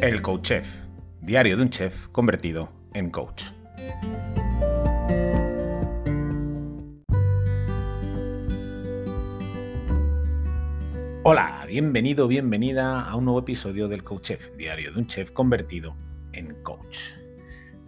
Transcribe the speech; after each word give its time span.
El 0.00 0.22
Coach 0.22 0.42
Chef, 0.42 0.86
diario 1.20 1.56
de 1.56 1.64
un 1.64 1.70
chef 1.70 2.06
convertido 2.08 2.68
en 2.94 3.10
coach. 3.10 3.46
Hola, 11.24 11.64
bienvenido, 11.66 12.28
bienvenida 12.28 13.02
a 13.02 13.16
un 13.16 13.24
nuevo 13.24 13.40
episodio 13.40 13.88
del 13.88 14.04
Coach 14.04 14.22
Chef, 14.22 14.54
diario 14.56 14.92
de 14.92 15.00
un 15.00 15.08
chef 15.08 15.32
convertido 15.32 15.96
en 16.32 16.54
coach. 16.62 17.14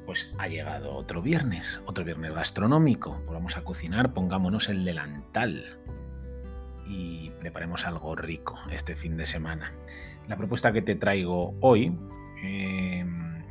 Pues 0.05 0.35
ha 0.39 0.49
llegado 0.49 0.93
otro 0.97 1.23
viernes, 1.23 1.81
otro 1.87 2.05
viernes 2.05 2.35
gastronómico. 2.35 3.21
Pues 3.25 3.35
vamos 3.35 3.57
a 3.57 3.63
cocinar, 3.63 4.13
pongámonos 4.13 4.69
el 4.69 4.85
delantal 4.85 5.79
y 6.89 7.31
preparemos 7.39 7.87
algo 7.87 8.17
rico 8.17 8.59
este 8.73 8.97
fin 8.97 9.17
de 9.17 9.27
semana. 9.27 9.73
La 10.31 10.37
propuesta 10.37 10.73
que 10.73 10.81
te 10.81 10.95
traigo 10.95 11.57
hoy 11.61 11.93
em, 12.41 13.43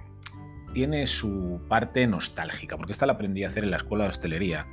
tiene 0.74 1.08
su 1.08 1.60
parte 1.68 2.08
nostálgica, 2.08 2.78
porque 2.78 2.94
esta 2.94 3.06
la 3.06 3.14
aprendí 3.14 3.44
a 3.44 3.48
hacer 3.48 3.66
en 3.66 3.72
la 3.72 3.76
escuela 3.76 4.06
de 4.06 4.12
hostelería 4.12 4.66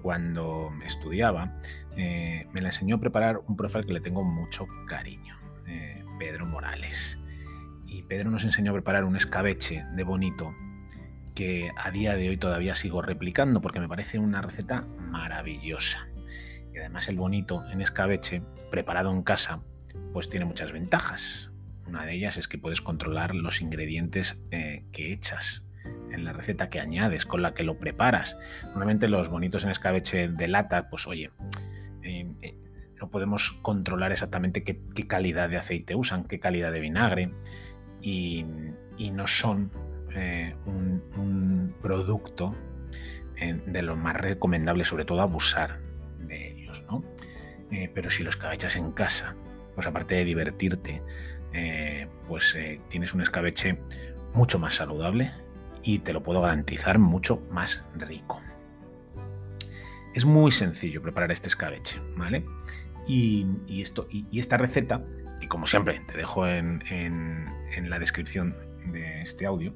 cuando 0.00 0.72
estudiaba. 0.86 1.60
Eh, 1.98 2.46
me 2.54 2.62
la 2.62 2.68
enseñó 2.68 2.96
a 2.96 2.98
preparar 2.98 3.42
un 3.46 3.56
profe 3.56 3.76
al 3.76 3.84
que 3.84 3.92
le 3.92 4.00
tengo 4.00 4.24
mucho 4.24 4.66
cariño, 4.88 5.36
eh, 5.66 6.02
Pedro 6.18 6.46
Morales. 6.46 7.18
Y 7.86 8.04
Pedro 8.04 8.30
nos 8.30 8.44
enseñó 8.44 8.70
a 8.70 8.74
preparar 8.76 9.04
un 9.04 9.14
escabeche 9.14 9.84
de 9.94 10.02
bonito 10.02 10.54
que 11.34 11.70
a 11.76 11.90
día 11.90 12.16
de 12.16 12.30
hoy 12.30 12.38
todavía 12.38 12.74
sigo 12.74 13.02
replicando 13.02 13.60
porque 13.60 13.80
me 13.80 13.88
parece 13.88 14.18
una 14.18 14.40
receta 14.40 14.86
maravillosa. 15.10 16.08
Y 16.72 16.78
además 16.78 17.06
el 17.10 17.18
bonito 17.18 17.66
en 17.70 17.82
escabeche, 17.82 18.40
preparado 18.70 19.12
en 19.12 19.22
casa, 19.22 19.60
pues 20.12 20.28
tiene 20.30 20.46
muchas 20.46 20.72
ventajas. 20.72 21.50
Una 21.86 22.06
de 22.06 22.14
ellas 22.14 22.36
es 22.36 22.48
que 22.48 22.58
puedes 22.58 22.80
controlar 22.80 23.34
los 23.34 23.60
ingredientes 23.60 24.42
eh, 24.50 24.84
que 24.92 25.12
echas 25.12 25.66
en 26.10 26.24
la 26.24 26.32
receta 26.32 26.70
que 26.70 26.80
añades, 26.80 27.26
con 27.26 27.42
la 27.42 27.54
que 27.54 27.62
lo 27.62 27.78
preparas. 27.78 28.38
Normalmente 28.66 29.08
los 29.08 29.28
bonitos 29.28 29.64
en 29.64 29.70
escabeche 29.70 30.28
de 30.28 30.48
lata, 30.48 30.88
pues 30.88 31.06
oye, 31.06 31.30
eh, 32.02 32.26
eh, 32.42 32.56
no 33.00 33.10
podemos 33.10 33.52
controlar 33.62 34.12
exactamente 34.12 34.64
qué, 34.64 34.78
calidad 35.06 35.50
de 35.50 35.58
aceite 35.58 35.94
usan, 35.94 36.24
qué 36.24 36.40
calidad 36.40 36.72
de 36.72 36.80
vinagre, 36.80 37.32
y, 38.00 38.44
no 39.12 39.26
son 39.26 39.70
un, 40.66 41.02
un, 41.16 41.74
producto 41.82 42.54
de 43.66 43.82
lo 43.82 43.96
más 43.96 44.16
recomendable, 44.16 44.84
sobre 44.84 45.04
todo 45.04 45.20
abusar 45.20 45.80
eh, 47.74 47.90
pero 47.92 48.10
si 48.10 48.22
los 48.22 48.34
escabechas 48.36 48.76
en 48.76 48.92
casa, 48.92 49.34
pues 49.74 49.86
aparte 49.86 50.14
de 50.14 50.24
divertirte, 50.24 51.02
eh, 51.52 52.08
pues 52.28 52.54
eh, 52.54 52.80
tienes 52.88 53.14
un 53.14 53.20
escabeche 53.20 53.78
mucho 54.32 54.58
más 54.58 54.74
saludable 54.74 55.30
y 55.82 55.98
te 55.98 56.12
lo 56.12 56.22
puedo 56.22 56.40
garantizar 56.40 56.98
mucho 56.98 57.42
más 57.50 57.84
rico. 57.96 58.40
Es 60.14 60.24
muy 60.24 60.52
sencillo 60.52 61.02
preparar 61.02 61.32
este 61.32 61.48
escabeche, 61.48 62.00
¿vale? 62.16 62.44
Y, 63.06 63.46
esto, 63.82 64.06
y, 64.10 64.38
esta 64.38 64.56
receta, 64.56 65.02
que 65.40 65.48
como 65.48 65.66
siempre 65.66 66.00
te 66.00 66.16
dejo 66.16 66.46
en, 66.46 67.50
la 67.82 67.98
descripción 67.98 68.54
de 68.92 69.20
este 69.20 69.44
audio, 69.44 69.74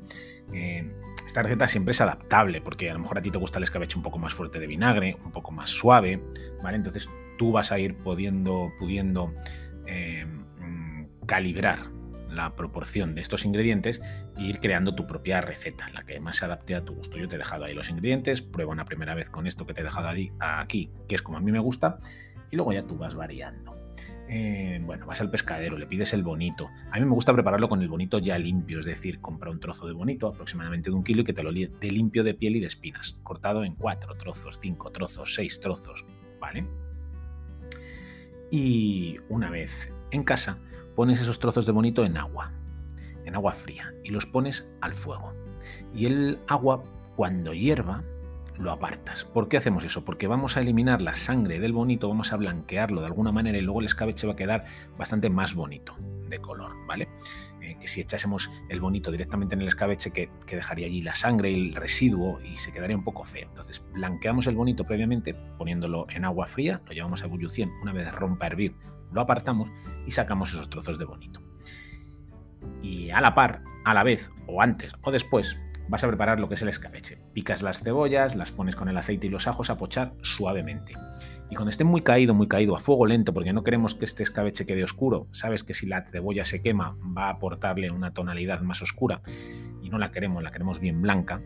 esta 1.29 1.43
receta 1.43 1.69
siempre 1.69 1.93
es 1.93 2.01
adaptable, 2.01 2.63
porque 2.63 2.89
a 2.89 2.95
lo 2.95 3.01
mejor 3.01 3.19
a 3.19 3.21
ti 3.21 3.31
te 3.31 3.37
gusta 3.37 3.59
el 3.59 3.65
escabeche 3.65 3.99
un 3.99 4.03
poco 4.03 4.19
más 4.19 4.33
fuerte 4.33 4.59
de 4.59 4.67
vinagre, 4.67 5.15
un 5.23 5.31
poco 5.31 5.53
más 5.53 5.69
suave, 5.69 6.23
¿vale? 6.63 6.79
Entonces 6.79 7.07
tú 7.37 7.53
vas 7.53 7.71
a 7.71 7.79
ir 7.79 7.95
pudiendo, 7.97 8.73
pudiendo 8.79 9.35
eh, 9.35 9.67
calibrar 11.29 11.79
la 12.31 12.57
proporción 12.57 13.15
de 13.15 13.21
estos 13.21 13.45
ingredientes 13.45 14.03
e 14.37 14.45
ir 14.45 14.61
creando 14.61 14.95
tu 14.95 15.07
propia 15.07 15.41
receta, 15.41 15.89
la 15.91 16.03
que 16.05 16.19
más 16.20 16.39
se 16.39 16.47
adapte 16.47 16.75
a 16.75 16.85
tu 16.85 16.95
gusto. 16.95 17.19
Yo 17.19 17.29
te 17.29 17.37
he 17.37 17.39
dejado 17.39 17.65
ahí 17.65 17.75
los 17.75 17.91
ingredientes, 17.91 18.42
prueba 18.42 18.73
una 18.73 18.86
primera 18.86 19.14
vez 19.14 19.29
con 19.29 19.47
esto 19.47 19.67
que 19.67 19.75
te 19.75 19.83
he 19.83 19.85
dejado 19.85 20.08
aquí, 20.41 20.91
que 21.07 21.14
es 21.14 21.23
como 21.23 21.36
a 21.39 21.41
mí 21.41 21.52
me 21.52 21.58
gusta, 21.58 21.98
y 22.51 22.57
luego 22.57 22.73
ya 22.73 22.83
tú 22.83 22.97
vas 22.97 23.14
variando. 23.14 23.75
Eh, 24.30 24.80
bueno, 24.85 25.07
vas 25.07 25.20
al 25.20 25.30
pescadero, 25.30 25.79
le 25.79 25.86
pides 25.86 26.13
el 26.14 26.23
bonito. 26.23 26.69
A 26.91 26.98
mí 26.98 27.05
me 27.05 27.13
gusta 27.13 27.35
prepararlo 27.35 27.69
con 27.69 27.83
el 27.83 27.89
bonito 27.89 28.19
ya 28.19 28.39
limpio, 28.39 28.81
es 28.81 28.86
decir, 28.86 29.20
compra 29.20 29.51
un 29.51 29.61
trozo 29.61 29.86
de 29.86 29.92
bonito, 29.92 30.29
aproximadamente 30.29 30.91
de 30.91 30.97
un 30.97 31.05
kilo, 31.05 31.23
y 31.23 31.25
que 31.25 31.35
te 31.35 31.42
lo 31.42 31.52
te 31.52 31.91
limpio 31.91 32.25
de 32.25 32.35
piel 32.35 32.57
y 32.57 32.61
de 32.61 32.67
espinas, 32.67 33.19
cortado 33.23 33.64
en 33.64 33.75
cuatro 33.75 34.14
trozos, 34.17 34.58
cinco 34.61 34.92
trozos, 34.92 35.35
seis 35.35 35.61
trozos, 35.61 36.07
¿vale? 36.41 36.67
Y 38.51 39.17
una 39.29 39.51
vez 39.51 39.92
en 40.11 40.25
casa, 40.25 40.58
pones 40.98 41.20
esos 41.20 41.39
trozos 41.39 41.64
de 41.64 41.70
bonito 41.70 42.05
en 42.05 42.17
agua, 42.17 42.51
en 43.25 43.36
agua 43.36 43.53
fría, 43.53 43.95
y 44.03 44.09
los 44.09 44.27
pones 44.27 44.69
al 44.81 44.95
fuego. 44.95 45.33
Y 45.95 46.07
el 46.07 46.41
agua, 46.48 46.83
cuando 47.14 47.55
hierva, 47.55 48.03
lo 48.59 48.73
apartas. 48.73 49.25
¿Por 49.25 49.48
qué 49.48 49.58
hacemos 49.58 49.85
eso? 49.85 50.05
Porque 50.05 50.27
vamos 50.27 50.57
a 50.57 50.61
eliminar 50.61 51.01
la 51.01 51.14
sangre 51.14 51.61
del 51.61 51.73
bonito, 51.73 52.08
vamos 52.08 52.33
a 52.33 52.37
blanquearlo 52.37 53.01
de 53.01 53.07
alguna 53.07 53.31
manera 53.31 53.57
y 53.58 53.61
luego 53.61 53.79
el 53.79 53.87
escabeche 53.87 54.27
va 54.27 54.33
a 54.33 54.37
quedar 54.37 54.64
bastante 54.98 55.31
más 55.31 55.55
bonito 55.55 55.95
de 56.29 56.41
color, 56.41 56.73
¿vale? 56.89 57.08
Eh, 57.63 57.77
que 57.81 57.87
si 57.87 58.01
echásemos 58.01 58.51
el 58.69 58.81
bonito 58.81 59.13
directamente 59.13 59.55
en 59.55 59.63
el 59.63 59.69
escabeche 59.69 60.11
que, 60.11 60.29
dejaría 60.48 60.87
allí 60.87 61.01
la 61.03 61.14
sangre 61.14 61.53
y 61.53 61.69
el 61.69 61.75
residuo 61.77 62.41
y 62.41 62.57
se 62.57 62.73
quedaría 62.73 62.97
un 62.97 63.05
poco 63.05 63.23
feo. 63.23 63.47
Entonces 63.47 63.85
blanqueamos 63.92 64.48
el 64.48 64.57
bonito 64.57 64.83
previamente 64.83 65.37
poniéndolo 65.58 66.07
en 66.11 66.25
agua 66.25 66.47
fría, 66.47 66.83
lo 66.87 66.92
llevamos 66.92 67.23
a 67.23 67.27
ebullición, 67.27 67.70
una 67.83 67.92
vez 67.92 68.13
rompa 68.13 68.47
a 68.47 68.48
hervir, 68.48 68.75
lo 69.13 69.20
apartamos 69.20 69.70
y 70.07 70.11
sacamos 70.11 70.52
esos 70.52 70.70
trozos 70.70 70.98
de 70.98 71.05
bonito. 71.05 71.42
Y 72.83 73.11
a 73.11 73.20
la 73.20 73.35
par, 73.35 73.63
a 73.85 73.95
la 73.95 74.02
vez 74.02 74.30
o 74.46 74.63
antes 74.63 74.95
o 75.02 75.11
después, 75.11 75.58
vas 75.89 76.05
a 76.05 76.08
preparar 76.08 76.39
lo 76.39 76.48
que 76.48 76.55
es 76.55 76.63
el 76.63 76.69
escabeche. 76.69 77.19
Picas 77.33 77.63
las 77.63 77.83
cebollas, 77.83 78.36
las 78.36 78.52
pones 78.52 78.77
con 78.77 78.89
el 78.89 78.96
aceite 78.96 79.27
y 79.27 79.30
los 79.30 79.46
ajos 79.46 79.70
a 79.70 79.79
pochar 79.79 80.14
suavemente. 80.23 80.95
Y 81.51 81.55
cuando 81.55 81.70
esté 81.70 81.85
muy 81.85 82.02
caído, 82.02 82.35
muy 82.35 82.46
caído, 82.46 82.77
a 82.77 82.79
fuego 82.79 83.07
lento, 83.07 83.33
porque 83.33 83.55
no 83.55 83.64
queremos 83.64 83.95
que 83.95 84.05
este 84.05 84.23
escabeche 84.23 84.67
quede 84.67 84.85
oscuro, 84.85 85.29
sabes 85.30 85.64
que 85.64 85.73
si 85.73 85.86
la 85.86 86.05
cebolla 86.05 86.45
se 86.45 86.61
quema 86.61 86.96
va 87.17 87.27
a 87.27 87.30
aportarle 87.30 87.90
una 87.90 88.13
tonalidad 88.13 88.61
más 88.61 88.83
oscura 88.83 89.23
y 89.83 89.89
no 89.89 89.98
la 89.98 90.11
queremos, 90.11 90.42
la 90.42 90.51
queremos 90.51 90.79
bien 90.79 91.01
blanca, 91.01 91.40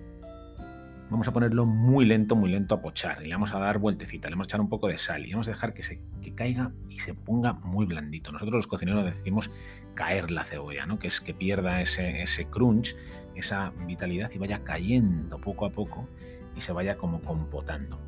vamos 1.13 1.29
a 1.29 1.33
ponerlo 1.33 1.67
muy 1.67 2.07
lento, 2.07 2.35
muy 2.35 2.51
lento 2.51 2.75
a 2.75 2.81
pochar. 2.81 3.23
Y 3.23 3.27
le 3.27 3.35
vamos 3.35 3.55
a 3.55 3.59
dar 3.59 3.79
vueltecita, 3.79 4.29
le 4.29 4.35
vamos 4.35 4.47
a 4.47 4.49
echar 4.49 4.61
un 4.61 4.69
poco 4.69 4.89
de 4.89 4.99
sal 4.99 5.27
y 5.27 5.33
vamos 5.33 5.47
a 5.47 5.53
dejar 5.53 5.75
que, 5.75 5.83
se, 5.83 6.01
caiga 6.35 6.73
y 6.89 6.99
se 6.99 7.15
ponga 7.15 7.53
muy 7.53 7.87
blandito. 7.87 8.33
Nosotros 8.33 8.57
los 8.57 8.67
cocineros 8.67 9.05
decimos 9.05 9.51
caer 9.95 10.31
la 10.31 10.43
cebolla, 10.43 10.87
¿no? 10.87 10.99
que 10.99 11.09
es 11.09 11.21
que 11.21 11.35
pierda 11.35 11.81
ese, 11.81 12.23
ese 12.23 12.47
crunch, 12.47 12.97
esa 13.37 13.73
vitalidad 13.87 14.31
y 14.35 14.39
vaya 14.39 14.65
cayendo 14.65 15.39
poco 15.39 15.67
a 15.67 15.71
poco 15.71 16.09
y 16.57 16.61
se 16.61 16.73
vaya 16.73 16.97
como 16.97 17.21
compotando. 17.21 18.01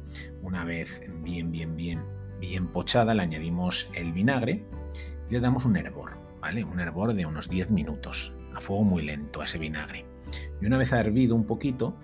Una 0.42 0.64
vez 0.64 1.02
bien, 1.22 1.52
bien, 1.52 1.76
bien, 1.76 2.02
bien 2.40 2.68
pochada, 2.68 3.14
le 3.14 3.22
añadimos 3.22 3.90
el 3.94 4.12
vinagre 4.12 4.64
y 5.28 5.32
le 5.32 5.40
damos 5.40 5.66
un 5.66 5.76
hervor, 5.76 6.16
¿vale? 6.40 6.64
Un 6.64 6.80
hervor 6.80 7.14
de 7.14 7.26
unos 7.26 7.50
10 7.50 7.70
minutos, 7.70 8.34
a 8.54 8.60
fuego 8.60 8.84
muy 8.84 9.02
lento 9.02 9.42
a 9.42 9.44
ese 9.44 9.58
vinagre. 9.58 10.06
Y 10.60 10.66
una 10.66 10.78
vez 10.78 10.92
hervido 10.92 11.34
un 11.34 11.44
poquito, 11.44 11.96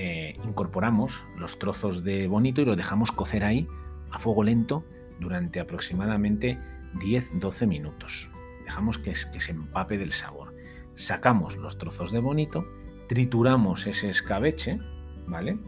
eh, 0.00 0.34
incorporamos 0.44 1.26
los 1.36 1.58
trozos 1.58 2.04
de 2.04 2.28
bonito 2.28 2.60
y 2.60 2.64
los 2.64 2.76
dejamos 2.76 3.10
cocer 3.10 3.42
ahí 3.42 3.66
a 4.12 4.20
fuego 4.20 4.44
lento 4.44 4.84
durante 5.18 5.58
aproximadamente 5.58 6.56
10-12 7.00 7.66
minutos. 7.66 8.30
Dejamos 8.64 9.00
que, 9.00 9.16
se 9.16 9.50
empape 9.50 9.98
del 9.98 10.12
sabor. 10.12 10.54
Sacamos 10.94 11.56
los 11.56 11.78
trozos 11.78 12.12
de 12.12 12.20
bonito, 12.20 12.64
trituramos 13.08 13.88
ese 13.88 14.08
escabeche, 14.08 14.78
¿vale? 15.26 15.58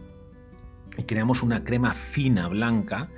Y 0.96 1.02
creamos 1.02 1.42
una 1.42 1.64
crema 1.64 1.92
fina, 1.92 2.46
blanca, 2.46 3.10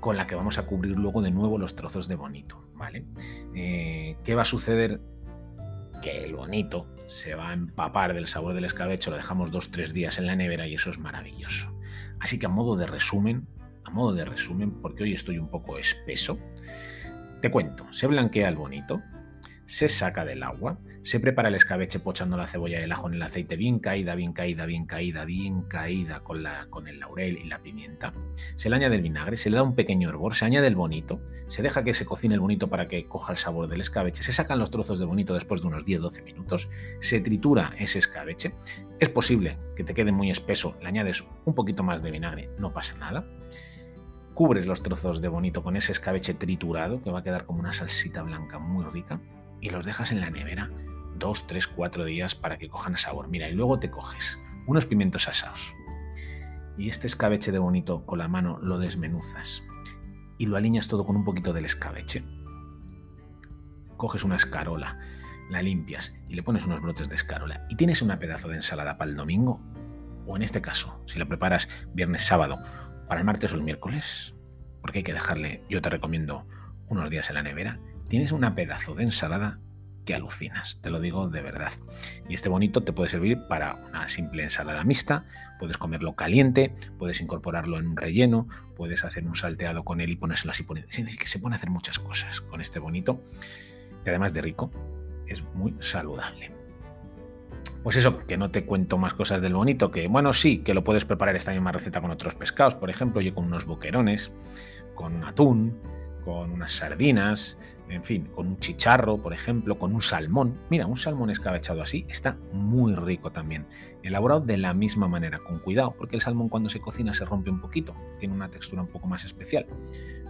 con 0.00 0.16
la 0.16 0.26
que 0.26 0.34
vamos 0.34 0.58
a 0.58 0.66
cubrir 0.66 0.98
luego 0.98 1.22
de 1.22 1.30
nuevo 1.30 1.58
los 1.58 1.76
trozos 1.76 2.08
de 2.08 2.16
bonito, 2.16 2.68
¿vale? 2.74 3.04
Eh, 3.54 4.16
¿Qué 4.24 4.34
va 4.34 4.42
a 4.42 4.44
suceder 4.44 5.00
que 6.00 6.24
el 6.24 6.34
bonito 6.34 6.86
se 7.08 7.34
va 7.34 7.50
a 7.50 7.52
empapar 7.52 8.14
del 8.14 8.26
sabor 8.26 8.54
del 8.54 8.64
escabeche, 8.64 9.10
lo 9.10 9.16
dejamos 9.16 9.50
dos, 9.50 9.70
tres 9.70 9.92
días 9.94 10.18
en 10.18 10.26
la 10.26 10.36
nevera 10.36 10.66
y 10.66 10.74
eso 10.74 10.90
es 10.90 10.98
maravilloso. 10.98 11.74
Así 12.20 12.38
que 12.38 12.46
a 12.46 12.50
modo 12.50 12.76
de 12.76 12.86
resumen, 12.86 13.46
a 13.84 13.90
modo 13.90 14.14
de 14.14 14.24
resumen, 14.24 14.72
porque 14.82 15.04
hoy 15.04 15.12
estoy 15.12 15.38
un 15.38 15.50
poco 15.50 15.78
espeso, 15.78 16.38
te 17.40 17.50
cuento, 17.50 17.86
se 17.92 18.06
blanquea 18.06 18.48
el 18.48 18.56
bonito, 18.56 19.02
se 19.68 19.86
saca 19.90 20.24
del 20.24 20.42
agua, 20.42 20.78
se 21.02 21.20
prepara 21.20 21.50
el 21.50 21.54
escabeche 21.54 22.00
pochando 22.00 22.38
la 22.38 22.46
cebolla 22.46 22.80
y 22.80 22.84
el 22.84 22.90
ajo 22.90 23.06
en 23.06 23.14
el 23.14 23.22
aceite 23.22 23.54
bien 23.54 23.80
caída, 23.80 24.14
bien 24.14 24.32
caída, 24.32 24.64
bien 24.64 24.86
caída, 24.86 25.26
bien 25.26 25.60
caída 25.64 26.20
con, 26.20 26.42
la, 26.42 26.68
con 26.70 26.88
el 26.88 26.98
laurel 26.98 27.36
y 27.36 27.48
la 27.48 27.60
pimienta. 27.60 28.14
Se 28.56 28.70
le 28.70 28.76
añade 28.76 28.96
el 28.96 29.02
vinagre, 29.02 29.36
se 29.36 29.50
le 29.50 29.56
da 29.56 29.62
un 29.62 29.74
pequeño 29.74 30.08
hervor, 30.08 30.34
se 30.34 30.46
añade 30.46 30.68
el 30.68 30.74
bonito, 30.74 31.20
se 31.48 31.62
deja 31.62 31.84
que 31.84 31.92
se 31.92 32.06
cocine 32.06 32.34
el 32.34 32.40
bonito 32.40 32.70
para 32.70 32.88
que 32.88 33.06
coja 33.06 33.34
el 33.34 33.36
sabor 33.36 33.68
del 33.68 33.82
escabeche, 33.82 34.22
se 34.22 34.32
sacan 34.32 34.58
los 34.58 34.70
trozos 34.70 34.98
de 34.98 35.04
bonito 35.04 35.34
después 35.34 35.60
de 35.60 35.66
unos 35.66 35.84
10-12 35.84 36.24
minutos, 36.24 36.70
se 37.00 37.20
tritura 37.20 37.74
ese 37.78 37.98
escabeche. 37.98 38.54
Es 39.00 39.10
posible 39.10 39.58
que 39.76 39.84
te 39.84 39.92
quede 39.92 40.12
muy 40.12 40.30
espeso, 40.30 40.78
le 40.80 40.88
añades 40.88 41.26
un 41.44 41.54
poquito 41.54 41.82
más 41.82 42.02
de 42.02 42.10
vinagre, 42.10 42.48
no 42.58 42.72
pasa 42.72 42.96
nada 42.96 43.26
cubres 44.32 44.68
los 44.68 44.84
trozos 44.84 45.20
de 45.20 45.26
bonito 45.26 45.64
con 45.64 45.76
ese 45.76 45.90
escabeche 45.90 46.32
triturado, 46.32 47.02
que 47.02 47.10
va 47.10 47.18
a 47.18 47.22
quedar 47.24 47.44
como 47.44 47.58
una 47.58 47.72
salsita 47.72 48.22
blanca 48.22 48.60
muy 48.60 48.84
rica 48.84 49.20
y 49.60 49.70
los 49.70 49.84
dejas 49.84 50.12
en 50.12 50.20
la 50.20 50.30
nevera 50.30 50.70
dos, 51.18 51.46
tres, 51.46 51.66
cuatro 51.66 52.04
días 52.04 52.34
para 52.34 52.58
que 52.58 52.68
cojan 52.68 52.96
sabor. 52.96 53.28
Mira, 53.28 53.48
y 53.48 53.54
luego 53.54 53.78
te 53.78 53.90
coges 53.90 54.40
unos 54.66 54.86
pimientos 54.86 55.28
asados. 55.28 55.74
Y 56.76 56.88
este 56.88 57.06
escabeche 57.06 57.50
de 57.52 57.58
bonito 57.58 58.06
con 58.06 58.18
la 58.18 58.28
mano 58.28 58.58
lo 58.62 58.78
desmenuzas 58.78 59.64
y 60.38 60.46
lo 60.46 60.56
alineas 60.56 60.88
todo 60.88 61.04
con 61.04 61.16
un 61.16 61.24
poquito 61.24 61.52
del 61.52 61.64
escabeche. 61.64 62.24
Coges 63.96 64.22
una 64.22 64.36
escarola, 64.36 64.98
la 65.50 65.62
limpias 65.62 66.16
y 66.28 66.34
le 66.34 66.42
pones 66.42 66.66
unos 66.66 66.80
brotes 66.80 67.08
de 67.08 67.16
escarola 67.16 67.66
y 67.68 67.76
tienes 67.76 68.00
una 68.00 68.18
pedazo 68.18 68.48
de 68.48 68.56
ensalada 68.56 68.96
para 68.96 69.10
el 69.10 69.16
domingo. 69.16 69.60
O 70.26 70.36
en 70.36 70.42
este 70.42 70.60
caso, 70.60 71.02
si 71.06 71.18
la 71.18 71.26
preparas 71.26 71.68
viernes, 71.94 72.24
sábado, 72.24 72.58
para 73.08 73.20
el 73.20 73.26
martes 73.26 73.52
o 73.52 73.56
el 73.56 73.62
miércoles, 73.62 74.36
porque 74.82 74.98
hay 74.98 75.04
que 75.04 75.14
dejarle, 75.14 75.62
yo 75.68 75.82
te 75.82 75.88
recomiendo 75.88 76.46
unos 76.86 77.10
días 77.10 77.28
en 77.30 77.34
la 77.34 77.42
nevera, 77.42 77.80
tienes 78.08 78.32
una 78.32 78.54
pedazo 78.54 78.94
de 78.94 79.04
ensalada 79.04 79.60
que 80.04 80.14
alucinas, 80.14 80.80
te 80.80 80.88
lo 80.88 81.00
digo 81.00 81.28
de 81.28 81.42
verdad. 81.42 81.70
Y 82.30 82.34
este 82.34 82.48
bonito 82.48 82.82
te 82.82 82.94
puede 82.94 83.10
servir 83.10 83.38
para 83.46 83.74
una 83.74 84.08
simple 84.08 84.42
ensalada 84.42 84.82
mixta, 84.82 85.26
puedes 85.58 85.76
comerlo 85.76 86.16
caliente, 86.16 86.74
puedes 86.98 87.20
incorporarlo 87.20 87.78
en 87.78 87.88
un 87.88 87.96
relleno, 87.96 88.46
puedes 88.74 89.04
hacer 89.04 89.26
un 89.26 89.36
salteado 89.36 89.84
con 89.84 90.00
él 90.00 90.08
y 90.08 90.16
ponérselo 90.16 90.52
así. 90.52 90.64
Es 90.74 90.96
decir, 90.96 91.18
que 91.18 91.26
se 91.26 91.38
pueden 91.38 91.54
hacer 91.54 91.68
muchas 91.68 91.98
cosas 91.98 92.40
con 92.40 92.62
este 92.62 92.78
bonito, 92.78 93.22
que 94.02 94.08
además 94.08 94.32
de 94.32 94.40
rico, 94.40 94.70
es 95.26 95.42
muy 95.54 95.74
saludable. 95.80 96.52
Pues 97.82 97.96
eso, 97.96 98.26
que 98.26 98.38
no 98.38 98.50
te 98.50 98.64
cuento 98.64 98.96
más 98.96 99.12
cosas 99.12 99.42
del 99.42 99.52
bonito, 99.52 99.90
que 99.90 100.08
bueno, 100.08 100.32
sí, 100.32 100.60
que 100.60 100.72
lo 100.72 100.84
puedes 100.84 101.04
preparar 101.04 101.36
esta 101.36 101.52
misma 101.52 101.70
receta 101.70 102.00
con 102.00 102.10
otros 102.10 102.34
pescados, 102.34 102.74
por 102.74 102.88
ejemplo, 102.88 103.20
yo 103.20 103.34
con 103.34 103.44
unos 103.44 103.66
boquerones, 103.66 104.32
con 104.94 105.22
atún, 105.22 105.78
con 106.28 106.52
unas 106.52 106.72
sardinas, 106.72 107.58
en 107.88 108.04
fin, 108.04 108.26
con 108.34 108.48
un 108.48 108.58
chicharro, 108.58 109.16
por 109.16 109.32
ejemplo, 109.32 109.78
con 109.78 109.94
un 109.94 110.02
salmón. 110.02 110.60
Mira, 110.68 110.86
un 110.86 110.98
salmón 110.98 111.30
escabechado 111.30 111.80
así 111.80 112.04
está 112.06 112.36
muy 112.52 112.94
rico 112.94 113.30
también. 113.30 113.66
Elaborado 114.02 114.42
de 114.42 114.58
la 114.58 114.74
misma 114.74 115.08
manera, 115.08 115.38
con 115.38 115.58
cuidado, 115.58 115.94
porque 115.96 116.16
el 116.16 116.20
salmón 116.20 116.50
cuando 116.50 116.68
se 116.68 116.80
cocina 116.80 117.14
se 117.14 117.24
rompe 117.24 117.48
un 117.48 117.62
poquito, 117.62 117.94
tiene 118.18 118.34
una 118.34 118.50
textura 118.50 118.82
un 118.82 118.88
poco 118.88 119.06
más 119.06 119.24
especial. 119.24 119.64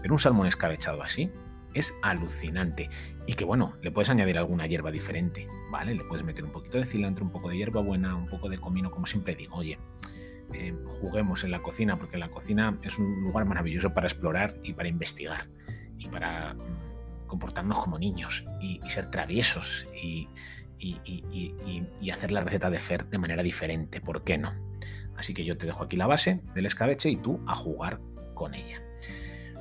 Pero 0.00 0.14
un 0.14 0.20
salmón 0.20 0.46
escabechado 0.46 1.02
así 1.02 1.32
es 1.74 1.92
alucinante. 2.02 2.88
Y 3.26 3.34
que 3.34 3.44
bueno, 3.44 3.74
le 3.82 3.90
puedes 3.90 4.08
añadir 4.08 4.38
alguna 4.38 4.68
hierba 4.68 4.92
diferente, 4.92 5.48
¿vale? 5.72 5.96
Le 5.96 6.04
puedes 6.04 6.24
meter 6.24 6.44
un 6.44 6.52
poquito 6.52 6.78
de 6.78 6.86
cilantro, 6.86 7.24
un 7.24 7.32
poco 7.32 7.48
de 7.48 7.56
hierba 7.56 7.80
buena, 7.80 8.14
un 8.14 8.28
poco 8.28 8.48
de 8.48 8.58
comino, 8.58 8.92
como 8.92 9.06
siempre 9.06 9.34
digo, 9.34 9.56
oye. 9.56 9.80
Eh, 10.54 10.74
juguemos 10.86 11.42
en 11.42 11.50
la 11.50 11.60
cocina, 11.60 11.98
porque 11.98 12.18
la 12.18 12.30
cocina 12.30 12.78
es 12.84 12.98
un 12.98 13.20
lugar 13.24 13.46
maravilloso 13.46 13.92
para 13.92 14.06
explorar 14.06 14.54
y 14.62 14.74
para 14.74 14.88
investigar 14.88 15.48
y 15.98 16.08
para 16.08 16.56
comportarnos 17.26 17.78
como 17.78 17.98
niños 17.98 18.44
y, 18.60 18.80
ser 18.88 19.06
traviesos 19.06 19.86
y, 19.94 20.28
hacer 22.10 22.32
la 22.32 22.40
receta 22.40 22.70
de 22.70 22.78
Fer 22.78 23.06
de 23.06 23.18
manera 23.18 23.42
diferente, 23.42 24.00
¿por 24.00 24.24
qué 24.24 24.38
no? 24.38 24.52
Así 25.16 25.34
que 25.34 25.44
yo 25.44 25.56
te 25.56 25.66
dejo 25.66 25.84
aquí 25.84 25.96
la 25.96 26.06
base 26.06 26.40
del 26.54 26.66
escabeche 26.66 27.10
y 27.10 27.16
tú 27.16 27.40
a 27.46 27.54
jugar 27.54 28.00
con 28.34 28.54
ella. 28.54 28.82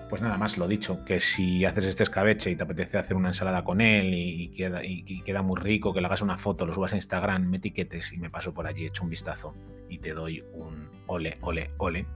Pues 0.10 0.22
nada 0.22 0.38
más, 0.38 0.58
lo 0.58 0.68
dicho, 0.68 1.04
que 1.04 1.20
si 1.20 1.66
haces 1.66 1.84
este 1.84 2.04
escabeche 2.04 2.50
y 2.50 2.56
te 2.56 2.64
apetece 2.64 2.98
hacer 2.98 3.18
una 3.18 3.30
ensalada 3.30 3.66
con 3.66 3.82
él 3.82 4.14
y, 4.14 4.48
queda, 4.50 4.82
y, 4.84 5.22
queda 5.24 5.42
muy 5.42 5.60
rico, 5.60 5.94
que 5.94 6.00
le 6.00 6.08
hagas 6.08 6.22
una 6.22 6.38
foto, 6.38 6.66
lo 6.66 6.72
subas 6.72 6.94
a 6.94 6.96
Instagram, 6.96 7.46
me 7.46 7.58
etiquetes 7.58 8.14
y 8.14 8.18
me 8.18 8.30
paso 8.30 8.54
por 8.54 8.68
allí, 8.68 8.86
echo 8.86 9.04
un 9.04 9.10
vistazo 9.10 9.54
y 9.90 9.98
te 9.98 10.14
doy 10.14 10.46
un 10.54 10.90
ole, 11.08 11.38
ole, 11.42 11.72
ole. 11.78 12.08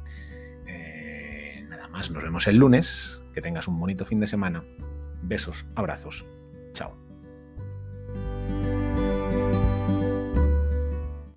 Eh, 0.68 1.66
nada 1.68 1.90
más, 1.90 2.12
nos 2.12 2.24
vemos 2.24 2.48
el 2.48 2.56
lunes 2.56 3.21
que 3.34 3.42
tengas 3.42 3.68
un 3.68 3.80
bonito 3.80 4.06
fin 4.06 4.20
de 4.20 4.28
semana. 4.28 4.64
Besos, 5.22 5.66
abrazos. 5.76 6.26